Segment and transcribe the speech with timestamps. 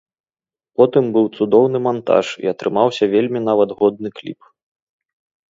[0.81, 4.39] Потым быў цудоўны мантаж і атрымаўся вельмі нават годны кліп.